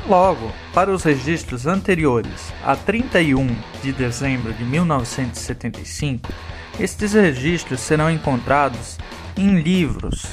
[0.07, 3.47] Logo, para os registros anteriores a 31
[3.81, 6.31] de dezembro de 1975,
[6.79, 8.99] estes registros serão encontrados
[9.35, 10.27] em livros,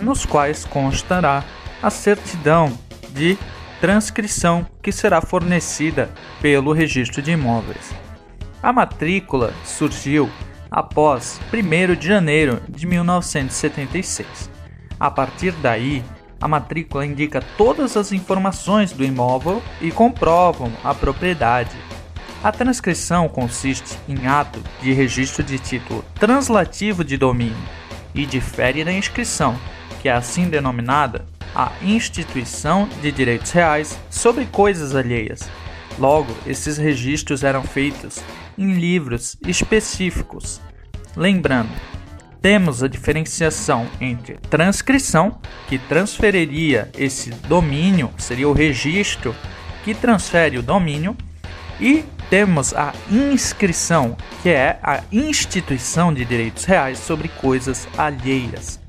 [0.00, 1.44] nos quais constará
[1.80, 2.76] a certidão
[3.10, 3.38] de
[3.80, 7.94] transcrição que será fornecida pelo registro de imóveis.
[8.62, 10.30] A matrícula surgiu
[10.70, 14.48] após 1 de janeiro de 1976.
[15.00, 16.04] A partir daí,
[16.40, 21.76] a matrícula indica todas as informações do imóvel e comprovam a propriedade.
[22.40, 27.56] A transcrição consiste em ato de registro de título translativo de domínio
[28.14, 29.56] e difere da inscrição,
[30.00, 35.50] que é assim denominada a instituição de direitos reais sobre coisas alheias.
[35.98, 38.18] Logo, esses registros eram feitos
[38.56, 40.60] em livros específicos.
[41.16, 41.70] Lembrando,
[42.40, 49.34] temos a diferenciação entre transcrição, que transferiria esse domínio, seria o registro
[49.84, 51.16] que transfere o domínio,
[51.80, 58.80] e temos a inscrição, que é a instituição de direitos reais sobre coisas alheias.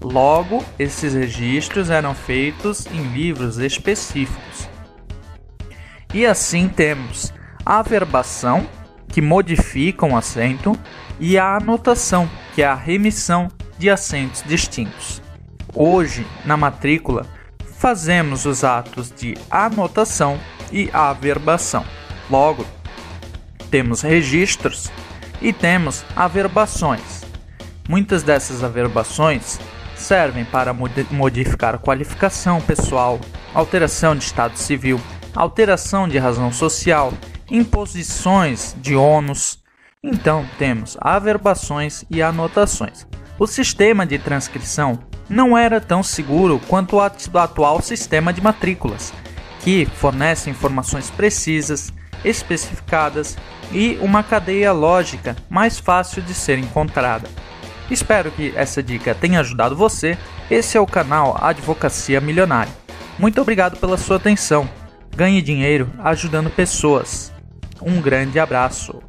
[0.00, 4.68] Logo, esses registros eram feitos em livros específicos.
[6.12, 7.32] E assim temos
[7.64, 8.66] a averbação,
[9.08, 10.78] que modifica um acento,
[11.20, 15.20] e a anotação, que é a remissão de acentos distintos.
[15.74, 17.26] Hoje, na matrícula,
[17.76, 20.38] fazemos os atos de anotação
[20.72, 21.84] e averbação.
[22.30, 22.64] Logo,
[23.70, 24.90] temos registros
[25.40, 27.22] e temos averbações.
[27.88, 29.60] Muitas dessas averbações
[29.94, 33.20] servem para modificar qualificação pessoal,
[33.54, 35.00] alteração de estado civil,
[35.38, 37.12] alteração de razão social,
[37.48, 39.62] imposições de ônus.
[40.02, 43.06] Então, temos averbações e anotações.
[43.38, 44.98] O sistema de transcrição
[45.30, 49.12] não era tão seguro quanto o atual sistema de matrículas,
[49.60, 51.92] que fornece informações precisas,
[52.24, 53.36] especificadas
[53.70, 57.28] e uma cadeia lógica mais fácil de ser encontrada.
[57.88, 60.18] Espero que essa dica tenha ajudado você.
[60.50, 62.72] Esse é o canal Advocacia Milionária.
[63.18, 64.68] Muito obrigado pela sua atenção.
[65.18, 67.32] Ganhe dinheiro ajudando pessoas.
[67.82, 69.02] Um grande abraço.